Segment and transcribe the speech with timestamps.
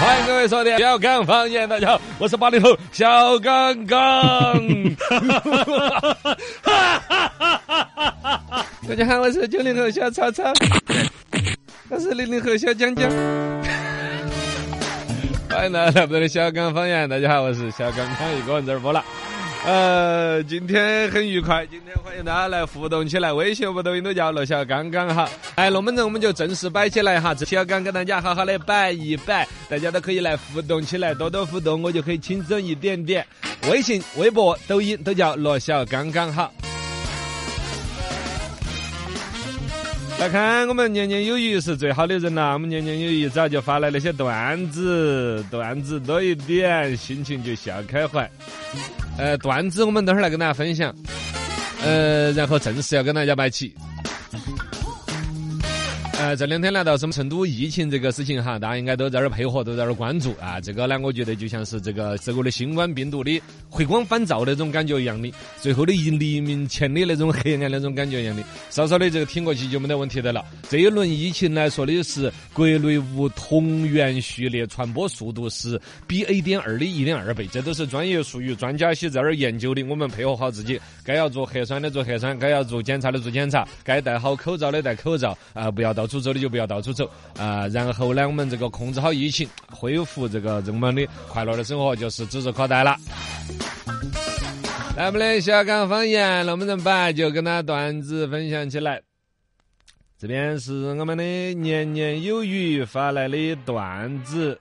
[0.00, 1.68] 欢迎各位收听小刚方言。
[1.68, 3.98] 大家好，我是八零后小刚刚。
[8.88, 10.52] 大家好，我是九零后小超超。
[11.88, 13.10] 我是零零后小江江。
[15.48, 17.08] 欢迎来到我们的小刚方言。
[17.08, 19.04] 大家好，我是小刚刚，一个人在这儿播了。
[19.62, 25.28] 呃，今天很愉快，今天欢迎大家来互动起来，微信、和抖音都叫罗小刚刚哈。
[25.54, 33.24] 哎，龙门阵我们就正式摆起来哈，这小刚跟大家好好的摆一摆，大家都可以来互动起来，多多互动，我就可以轻松一点点。
[33.70, 36.50] 微信、微博、抖音都叫罗小刚刚好。
[40.18, 48.28] 来看我们年年有余是最好的人呐，我们年年有余早就发来那些段子，段子多一点，心情就笑开怀。
[49.20, 50.94] 呃，段子我们等会儿来跟大家分享，
[51.84, 53.74] 呃，然后正式要跟大家摆起。
[56.20, 60.60] 呃，这两天来到什么成都疫情这个事情哈，大家应该都在这儿配合，都在这儿关注啊。
[60.60, 63.40] 这个呢，我觉得就像是这个这个的新冠病毒的
[63.70, 70.44] 回光返照那种感觉一样的，最后的一黎明前的那种黑暗那种感觉一样的，稍稍的这个挺过去就没得问题的了。
[70.68, 79.82] 这一轮疫情来说的是国内无同源序列传播速度是 BA 点二的一点二倍，这都是专业术语，专家些在这儿研究的。
[79.84, 87.08] 我们配合好自己，该要做核酸的做核酸，该要做检查的做检查，该戴好口罩的戴口罩啊、不要到处走的就不要到处走
[87.38, 92.96] 啊、然后呢，我们这个控制好疫情，恢复这个人们的快乐的生活，就是指日可待了。
[94.96, 99.00] 来，我们的小刚方言龙门阵摆就跟他段子分享起来。
[100.18, 101.24] 这边是我们的
[101.54, 104.60] 年年有余发来的段子。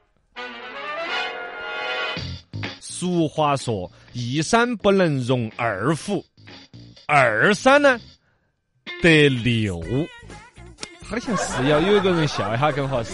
[2.80, 6.24] 俗话说：“一山不能容二虎，
[7.08, 8.00] 二山呢
[9.02, 9.82] 得六。”
[11.10, 13.14] 好像是要有一个人笑一下更合适。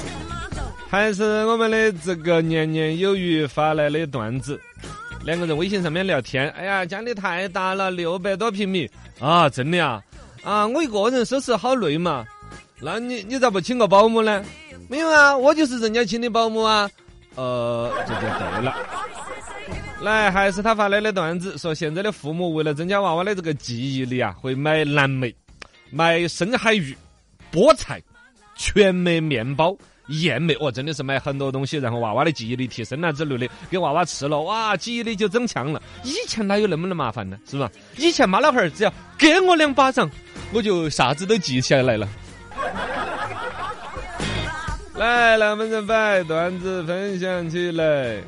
[0.90, 4.60] 还是我们的这个年年有余发来的段子，
[5.24, 8.90] 两个人微信上面聊天，哎呀，家里太大了，六百多平米
[9.20, 10.02] 啊，真的啊，
[10.44, 12.26] 啊，我一个人收拾好累嘛，
[12.80, 14.44] 那你你咋不请个保姆呢？
[14.88, 16.90] 没有啊，我就是人家请的保姆啊，
[17.36, 18.76] 呃，这就对了。
[20.02, 25.34] 来，还是他发来的段子，说现在的父母为了增加娃娃的这个记忆力啊，会买蓝莓、
[25.90, 26.96] 买深海鱼、
[27.56, 28.02] 菠菜、
[28.58, 29.74] 全麦面包。
[30.10, 35.82] 燕麦哦，真的是买很多东西，然后娃娃的记忆力提升了之类的，给娃娃吃了，哇，记忆力就增强了。
[36.04, 37.36] 以前哪有那么的麻烦呢？
[37.50, 37.68] 是吧？
[37.98, 40.08] 以前妈老汉儿只要给我两巴掌，
[40.54, 42.08] 我就啥子都记起来了。
[44.94, 48.22] 来，来，我们再摆段子分享起来。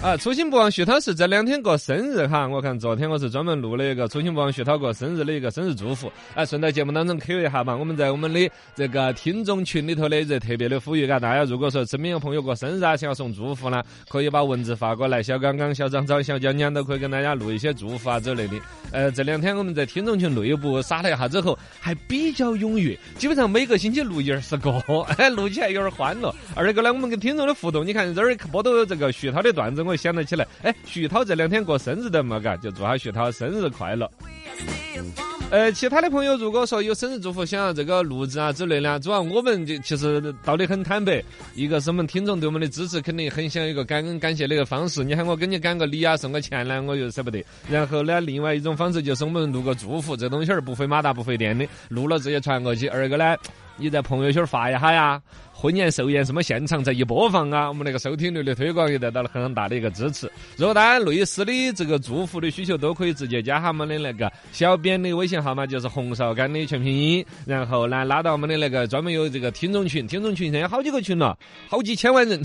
[0.00, 18.54] 啊，初心不忘徐涛是这两天过生日哈，我看昨天我是专门录了一个初心不忘徐涛过生日的一个生日祝福，哎，顺带节目当中 Q 一下嘛，我们在我们的这个听众群里头的这特别的呼吁，嘎，大家如果说身边有朋友过生日啊，想要送祝福呢，可以把文字发过来，小刚刚、小张张、小江江都可以跟大家录一些祝福啊之类的。
[18.92, 24.70] 呃，这两天我们在听众群内部撒了一下之后，还比较踊跃，基本上每个星期录一二十个，
[25.18, 26.32] 哎，录起来有点欢乐。
[26.54, 34.08] 二个呢，我们跟听众的互动，你看这儿播到这个徐涛的段子，我想得起来，哎，徐涛这两天过生日的嘛，嘎，就祝下徐涛生日快乐。
[35.50, 45.02] 呃，其他的朋友如果说有生日祝福想要这个录制啊之类的，主要我们就其实道理很坦白，一个是我们听众对我们的支持，肯定很想有一个感恩感谢的一个方式。
[45.02, 47.42] 你喊我给你赶个礼啊，送个钱呢，我就舍不得。
[47.70, 52.86] 然后呢，另外一种方式就是我们录个祝福，这东西儿不费马达不费电的，录了直接传过去。
[52.88, 53.34] 二个呢，
[53.78, 55.20] 你在朋友圈发一下呀。
[55.60, 60.30] 婚宴寿宴什么现场再一播放啊，我们那个收听率的推广也得到了很大的一个支持。
[60.56, 71.36] 如果大家类似的这个祝福的需求，都可以直接加他们的那个小编的微信号码，就是红烧干的全拼音，然后呢拉到我们的那个专门有这个听众群，听众群现在好几个群了，
[71.68, 72.40] 好几千万人，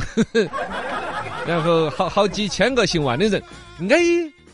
[1.46, 3.40] 然后好好几千个姓万的人，
[3.80, 4.00] 应该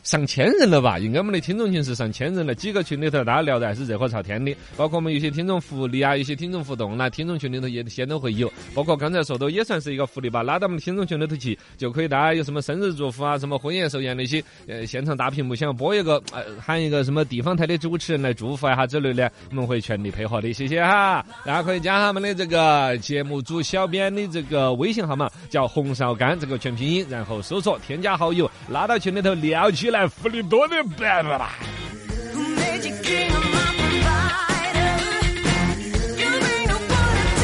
[0.03, 0.97] 上千人了吧？
[0.97, 21.25] 应该我们的听众群是上千人了，几个群里头大家聊的还是热火朝天的，包括我们有些听众福利啊，有些听众互动啦，听众群里头也先都会有，包括刚才说的也算是一个福利吧，拉到我们听众群里头去，就可以大家有什么生日祝福啊，什么婚宴寿宴那些，呃，现场大屏幕想要播一个，呃，喊一个什么地方台的主持人来祝福一下之类的，我们会全力配合的，谢谢哈。
[21.45, 31.55] 大家可以加他们的这个节目组小编的这个微信号码，叫红烧干这个全拼音，然后搜索添加好友，拉到群里头聊起来，福利多的办了吧。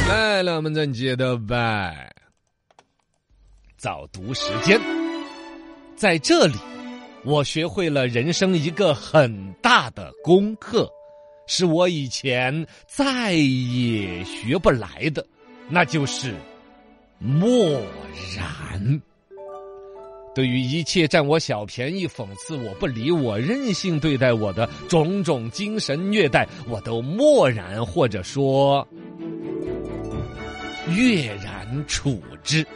[0.07, 2.13] 来了，我们咱接着拜。
[3.77, 4.79] 早读时间，
[5.95, 6.55] 在这里，
[7.23, 10.89] 我学会了人生一个很大的功课，
[11.47, 15.25] 是我以前再也学不来的，
[15.69, 16.33] 那就是
[17.19, 17.81] 默
[18.35, 19.01] 然。
[20.35, 28.85] 对于一切占我小便宜、讽刺我、不理我、任性对待我的种种精神虐待，我都漠然，或者说
[30.89, 32.67] 跃然处之。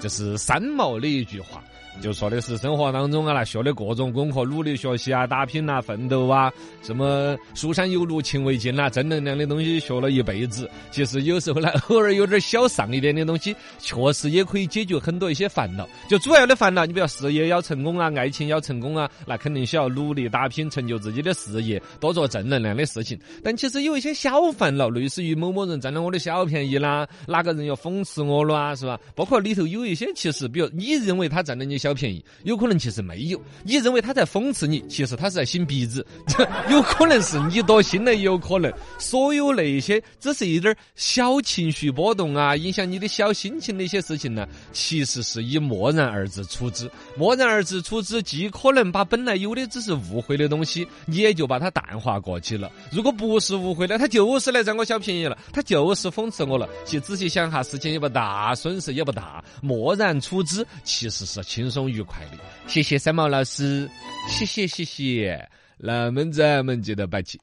[0.00, 1.62] 这是三毛的一句话，
[2.00, 6.52] 就说的是生活当中啊，那学的各种功课，努力学习啊，打拼啊，奋斗啊，
[6.82, 10.70] 什么书山有路勤为径啦，正能量的东西学了一辈子。
[10.90, 15.88] 其实有时候呢， 偶尔有点小丧一点的东西，确实也可以解决很多一些烦恼。
[16.08, 23.18] 就主要的烦恼，你比如事业要成功啊，爱情要成功啊，那肯定需要努力打拼，成就自己的事业，多做正能量的事情。
[23.42, 28.98] 但其实有一些小烦恼，类似于某某人占了我的小便宜啦，哪个人要讽刺我了啊，是吧？
[29.16, 36.06] 包括里头有一些，其实比如你认为他占了你小小便宜，有可能其实没有；你认为他在讽刺你，其实他是在擤鼻子，
[36.70, 38.70] 有可能是你多心了，也有可能。
[38.98, 46.90] 所有那些只是一点儿小情绪波动啊，影响你的小心情的一些事情呢，其实是以漠然二字处之。
[47.16, 52.70] 漠然二字处之，既可能把本来有的只是误会的东西，你也就把它淡化过去了。
[52.92, 56.68] 如果不是误会的，他就是来占我小便宜了，他就是讽刺我了。
[56.84, 62.38] 其实仔细想哈，事情也不大，损失也不大，漠然处之其实是轻松愉快的。
[62.66, 63.86] 谢谢三毛老师，
[64.30, 65.46] 谢谢谢谢。
[65.76, 67.38] 那么咱们接着摆起。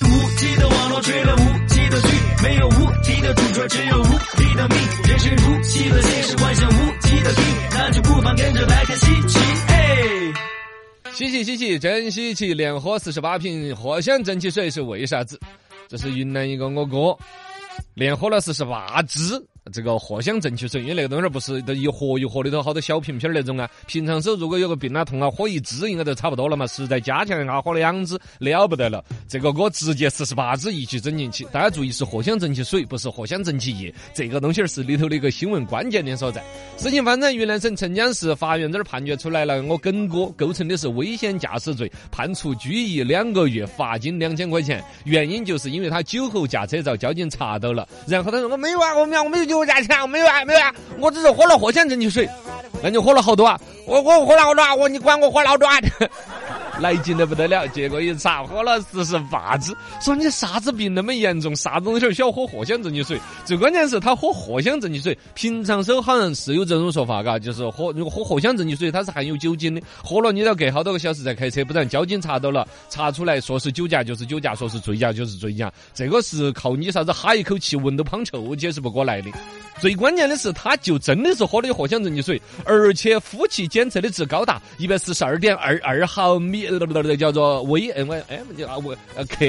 [0.00, 2.08] 无极的网络追了无极的剧，
[2.42, 4.04] 没有无敌的主角，只有无
[4.36, 4.78] 敌的命。
[5.08, 9.38] 人生如戏的现实，幻想无极的病，那就不妨跟着来看稀奇。
[9.68, 10.32] 哎，
[11.12, 12.52] 稀奇稀奇，真稀奇！
[12.52, 15.40] 连喝四十八瓶藿香正气水是为啥子？
[15.88, 17.16] 这是云南一个我哥，
[17.94, 19.42] 连喝了四十八支
[19.72, 23.68] 这个藿香正气水，因为那个东西儿不是都一盒一盒里头好多小瓶瓶儿那种啊。
[23.86, 26.66] 平常时候如果有个病啊痛啊，喝一支应该就差不多了嘛。
[26.68, 29.04] 实在加强一下，喝两支了不得了。
[29.28, 31.44] 这个哥直接四十八支一起整进去。
[31.52, 33.92] 大家注意是藿香正气水，不是藿香正气液。
[34.14, 36.44] 这个东西儿是里头的一个新闻关键点所在。
[36.76, 44.82] 事情发生云南省澄江市，法院这儿判决出来了，我耿哥构成的是危险驾驶罪，判处拘役两个月，罚金两千块钱。
[45.04, 52.28] 原因就是因为他酒后驾车遭交警查到了，然后他说我没有啊，我没有，我没有酒我加钱，没有啊，没有啊，我只是喝了藿香正气水。
[52.82, 53.58] 那你喝了好多啊？
[53.86, 55.78] 我我喝了好多啊，我你管我喝了好多啊？
[56.78, 59.74] 来劲的不得了，结果一查，喝了四十八支。
[60.00, 61.56] 说你啥子病那么严重？
[61.56, 63.18] 啥子东西儿需要喝藿香正气水？
[63.44, 79.30] 最关键是他喝藿香正气水，平常时候好像是有这种说法，嘎，就是喝如果喝藿香正气水，它是含有酒精的，喝了你都要隔好多个小时再开车，不然交警查到了，查出来说是酒驾就是酒驾，说是醉驾就是醉驾，这个是靠你啥子哈一口气闻到胖臭解释不过来的。
[79.78, 86.65] 最关键的是，他就真的是喝的藿香正气水，而且呼气检测的值高达一百四十二点二二毫米，
[87.16, 89.44] 叫做微 m 哎叫啊微呃克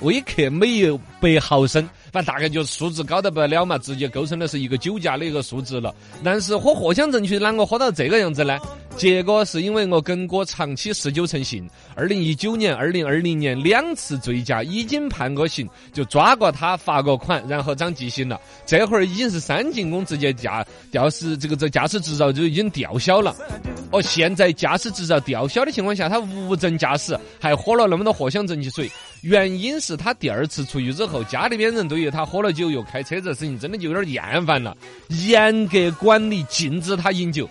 [0.00, 5.92] 微克每百毫升，反正大概就是数字高得不得了嘛，直接构成的是一个酒驾的一个数值了。
[6.22, 8.56] 但是喝藿香正气啷个喝到这个样子呢？
[8.96, 18.40] 结果是因为我耿哥长期嗜酒成性，二零一九年、二零二零年两次醉驾已经判过刑，就抓过他罚过款，然后长记性了。
[18.64, 23.34] 这会儿已经是三进宫，直接驾吊驶这个这驾驶执照就已经吊销了。
[23.90, 28.88] 哦，现在驾驶执照吊销的情况下，他无证驾驶，还喝了那么多藿香正气水，
[29.24, 34.76] 原因是他第二次出狱之后，家里边人对于他喝了酒又开车这事情真的就有点厌烦了，
[35.08, 37.48] 严格管理，禁止他饮酒。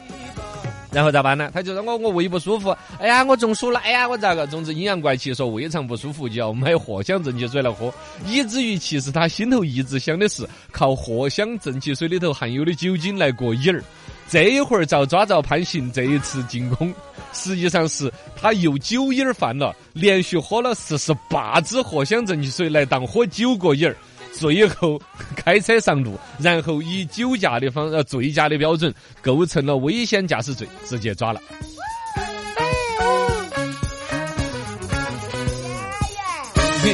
[0.91, 1.49] 然后咋办呢？
[1.51, 4.45] 他就说我我胃不舒服，哎呀我中暑了，哎呀我咋个？
[4.45, 7.91] 总之阴阳怪气说胃肠不舒服就要买藿香正气水来喝，
[8.27, 13.83] 以至于其实他心头一直想的是靠藿香正气水里头含有的酒精来过瘾儿。
[14.29, 16.93] 这一会儿遭抓遭判刑，这一次进宫，
[17.33, 23.95] 实际上是他又酒瘾儿犯了，连续喝了四十八支藿香正气水来当喝酒过瘾儿。
[24.31, 24.99] 最后
[25.35, 31.39] 开车上路，然后以酒驾的方呃醉驾的标准构成了危险驾驶罪，直接抓了。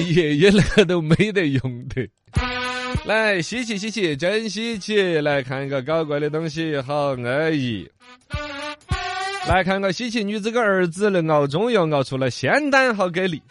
[0.09, 2.05] 爷爷 那个都没得用的。
[3.05, 5.19] 来，稀奇稀奇，真稀奇！
[5.19, 7.89] 来看一个搞怪的东西，好安逸。
[9.48, 13.41] 来看个稀奇女子跟儿子能熬中药熬出了仙丹，好给力。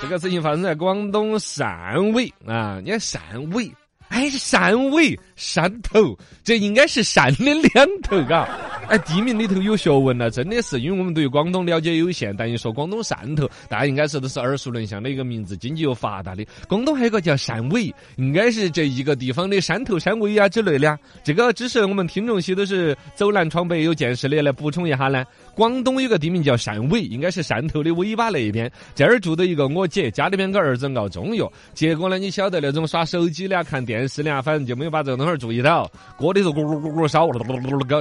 [0.00, 3.18] 这个事情发生在广东汕尾啊，你看汕
[3.52, 3.70] 尾，
[4.08, 8.46] 哎，汕尾汕头，这应该是汕的两头，嘎。
[8.88, 16.46] 哎，地名里头有学问了，真的是，因为我们对广东了解有限，但一说广东汕头，大家应该是都是耳熟能详的一个名字，经济又发达的。
[16.68, 20.96] 广东还有个叫汕尾，应该是这一个地方的汕头、汕尾啊之类的啊。
[21.24, 25.24] 这个只是我们听众些都是走南闯北有见识的，来补充一下呢。
[25.56, 28.70] 广东有个地名叫汕尾，应该是汕头的尾巴那边。
[28.94, 37.26] 这儿住的一个我姐，家里边个儿子熬中药，结果呢，你晓得那种耍手机的啊、看电视的啊，反正就没有把这个东西注意到，锅里头咕咕咕咕烧，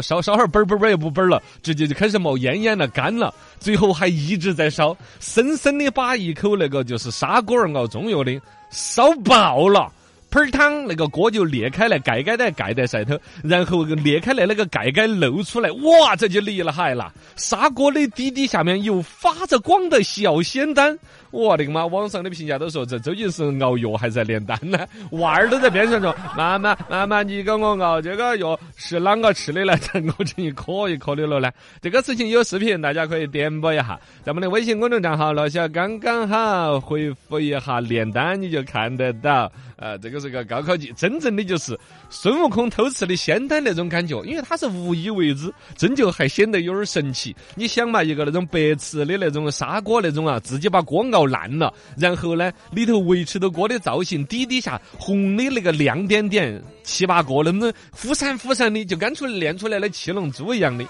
[0.01, 8.38] 烧烧会儿嘣嘣嘣儿也不嘣了，直接就开始冒烟烟了，干了，最后还一直在烧，深深的把一口那个就是砂锅儿熬中药的
[8.69, 9.89] 烧爆了。
[10.36, 17.10] 盆儿汤那个锅就裂开来，盖盖的盖在上头，然后裂开来那个盖盖露出来，哇，这就厉害了！
[17.38, 21.00] 砂锅的底底下面有发着光的小仙丹，
[21.32, 21.86] 我的个妈！
[21.86, 24.77] 网上的评价都说这究竟是熬药还是炼丹呢？
[25.12, 31.50] 娃儿都在边上说：“妈妈，妈妈，你给我熬这个药是啷个吃的来才熬成一颗一颗的了呢？”
[31.82, 39.50] 这个事情有视频，大家可以点播一下，在我们的微信公众账号“罗小刚刚好”回复一下“炼丹”，你就看得到。
[39.77, 41.77] 呃，这个是个高科技，真正的就是
[42.10, 47.36] 孙悟空偷吃的仙丹那种感觉，因为他是无意为之，真就还显得有点神奇。
[47.55, 60.86] 你想嘛，一个那种白瓷的那种砂锅那种啊，自己把锅熬烂了，然后呢，里头维持的锅的造型，底底下红的那个亮点点，七八个那么忽闪忽闪的，就跟出练出来的七龙珠一样的。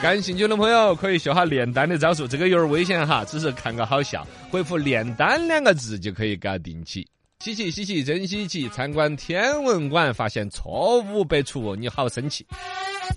[0.00, 4.24] 感兴趣的朋友可以学下炼丹的招数，这个有点危险哈，只是看个好笑。
[4.48, 7.04] 回复“炼丹”两个字就可以搞定起。
[7.40, 8.68] 稀奇稀奇，真稀奇！
[8.68, 12.46] 参观天文馆发现错误百出，你好生气。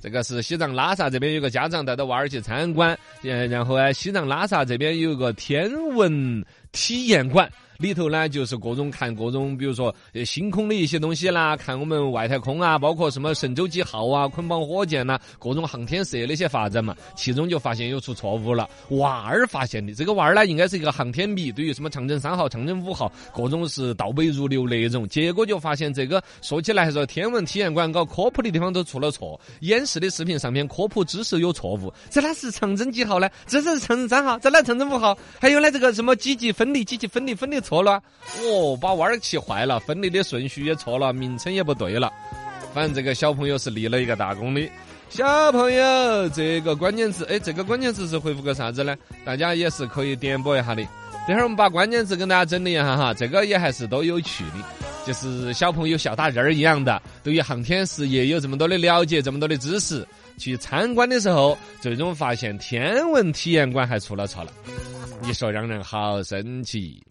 [0.02, 7.50] 这个是西藏拉萨这边有个家长带着娃儿去参观，呃，然后呢，西藏拉萨这边有个天文体验馆。
[7.82, 16.96] 里头呢，就是各种看各种，比如说星空的一些东西啦，看我们外太空啊，包括什么神舟几号啊、捆绑火箭呐、各种航天事业的一些发展嘛。
[17.16, 19.96] 其中就发现有出错误了，娃儿发现的。
[19.96, 25.08] 这个娃儿呢，应该是一个航天迷，对于什么长征三号、长征五号，各种是倒背如流那种。
[25.08, 31.92] 结果就发现这个说起来还是天文体验馆搞科普的地方都出了错，演示的视频上面科普知识有错误。
[32.12, 33.28] 这哪是长征几号呢？
[33.48, 35.18] 这是长征三号，这哪长征五号？
[35.40, 38.04] 还有呢，这个什么几级分离、几级分离分离错错了，
[38.44, 42.12] 哦，把娃儿气坏了，分离的顺序也错了，名称也不对了。
[42.74, 44.70] 反正这个小朋友是立了一个大功的。
[45.08, 48.94] 小朋友，这个关键词，哎，这个关键词是回复个啥子呢？
[49.24, 50.86] 大家也是可以点播一下的。
[51.26, 54.56] 等会儿我们把关键词跟大家整理一下哈，这个也还是都有趣的。
[55.08, 60.06] 就是小朋友小大人儿一样的，对于航天事业有这么多的了解，这么多的知识，
[60.38, 64.52] 去参观的时候，最终发现天文体验馆还出了错了。
[65.22, 67.02] 你说让人好生气。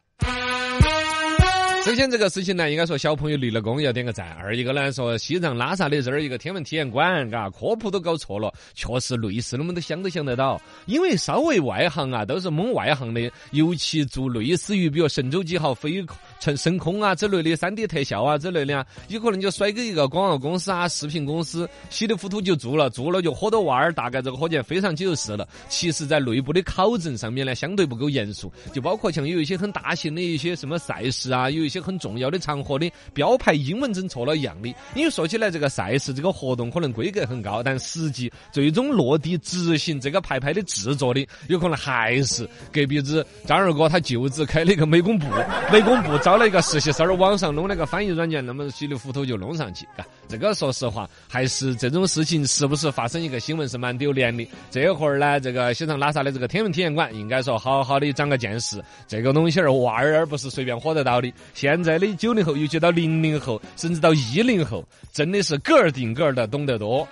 [1.84, 4.30] 首先这个事情呢，应该说小朋友立了功要点个赞。
[4.34, 10.60] 二一个呢，说西藏拉萨的这儿一个天文体验馆，嘎，科普都搞错了，确实类似的我们都想都想得到。
[10.84, 16.02] 因为稍微外行啊，都是蒙外行的，尤其做类似于比如神舟几号飞
[16.40, 25.46] 成升空啊之类的三 D 特效啊之类的啊，有可能就甩给一个广告公司啊、视频公司，稀里糊涂就做了，做了就喝到娃儿，大概这个火箭飞上去就是了。
[25.68, 34.68] 其实，在内部的考证上面呢，相对不够严肃，就包括像有一些很大型的一些什么赛事啊，有一些很重要的场合的标牌英文整错了一样的。
[34.94, 45.26] 因为说起来，这个赛事这个活动可能规格很高，但实际最终落地执行这个牌牌的制作的，有可能还是隔壁子张二哥他舅子开了一个美工部，
[45.72, 50.06] 美工部招招了一个实习生儿，网上弄了个翻译软件，那么稀里糊涂就弄上去，嘎。
[50.28, 54.48] 这个说实话，还是这种事情时不时发生一个新闻是蛮丢脸的。
[54.70, 58.80] 这会儿呢，这个西藏拉萨的这个天文体验馆，应该说好好的长个见识。
[59.08, 61.32] 这个东西儿娃儿不是随便火得到的。
[61.52, 67.08] 现在的九零后，尤其到零零后，甚至到一零后，真的是个儿顶个儿的懂得多，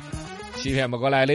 [0.55, 1.35] 欺骗不过来的。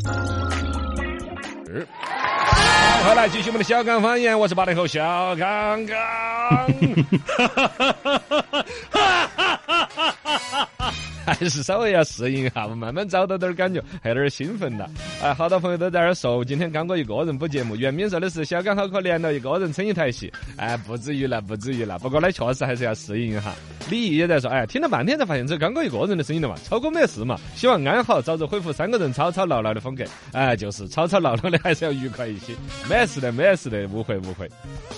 [3.11, 5.97] 好，回来继续我们的小刚方言，我是八零后小刚刚。
[7.27, 9.20] 哈哈哈哈哈哈
[11.33, 14.89] 还是稍微要适应一下，慢慢找到点儿感觉，还有点儿兴奋了。
[15.23, 20.31] 哎，好多朋友都在那儿说，今天刚哥一个人补节目，袁敏说的是小刚好可怜了，一个人撑一台戏。
[20.57, 21.97] 哎，不至于了，不至于了。
[21.99, 23.53] 不过呢，确实还是要适应一下。
[23.89, 27.37] 李毅也在说，哎，听了半天才发现只有刚哥一个人的声音了嘛，超哥没事嘛。
[27.55, 30.03] 希望安好，早日恢复三个人吵吵闹闹的风格。
[30.33, 32.53] 哎，就是吵吵闹闹的，还是要愉快一些。
[32.89, 34.49] 没事的，没事的，误会误会。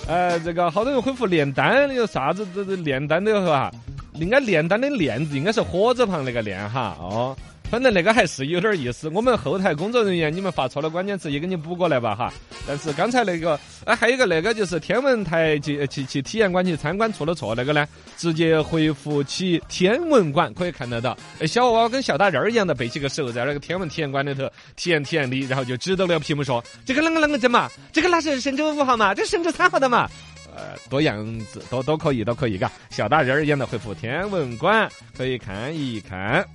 [0.06, 3.70] 呃，这个好多人恢复炼丹，有啥子这这炼丹的哈？
[4.14, 7.36] 应该炼丹的炼字应该是火字旁那个炼哈哦。
[7.70, 12.32] 反正那个还是有点意思，我们后台工作人员你们发错了关键词也给你补过来吧哈。
[12.68, 17.84] 但是刚才那个，哎，还有一个那个就是天文台去去去体验馆去参观出了错那个呢，
[18.16, 30.08] 直接回复起天文馆可以看得到，哎小娃娃跟小大人儿一样的背起个手在那个天文体验馆里头体验体验的，然后就指着那个屏幕说这个啷个啷个整嘛，这个那是神舟五号嘛，这是神舟三号的嘛。
[30.54, 32.70] 呃，多样子都都可以，都可以，嘎。
[32.90, 36.46] 小大人儿一样的回复天文馆，可以看一看。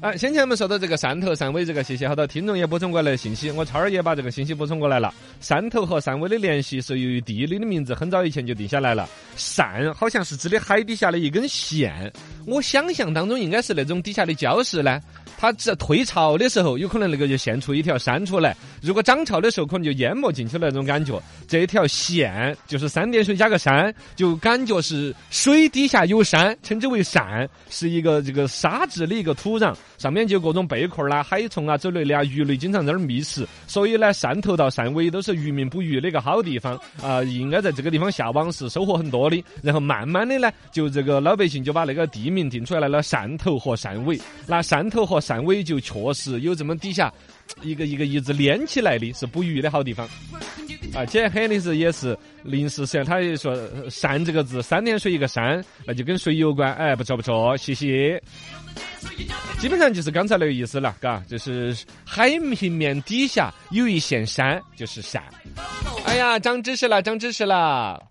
[0.00, 5.12] 啊，先前我们说到这个汕头、汕尾这个，谢谢好多听众也补充过来信息，我超儿也把这个信息补充过来了。
[5.42, 12.12] 汕头和汕尾的联系是由于地理的名字很早以前就定下来了，汕好像是指的海底下的一根线，
[12.46, 15.00] 我想象当中应该是那种底下的礁石呢。
[15.40, 18.52] 它这退潮的时候，有可能那个就现出一条山出来；
[18.82, 21.22] 如果涨潮的时候，可能就淹没进去了那种感觉。
[21.46, 33.46] 这条线就是三点水加个山，就感觉是水底下有山，称之为汕，是一个这个沙质的一个土壤，上面就各种贝壳啦、海虫啊之类的啊，鱼类经常在那儿觅食。
[33.68, 39.42] 所以呢，汕头到汕尾都是渔民捕鱼的一个好地方啊、应该在这个地方下网是收获很多的。
[39.62, 44.20] 然后慢慢的呢，就这个老百姓就把那个地名定出来了，汕头和汕尾。
[44.48, 47.12] 那汕头和汕尾就确实有这么底下
[47.60, 50.08] 一个一个一直连起来的，是捕鱼的好地方。
[50.94, 56.72] 啊，简黑的是也是临时实际上，他也说呃“山”这个字，三点水一个山，那就跟水有关。
[56.74, 58.20] 哎，不错不错，谢谢。
[59.58, 65.20] 基本上就是刚才那个意思了，嘎，就是海平面底下有一线山，就是汕。
[66.06, 68.07] 哎呀，长知识了，长知识了。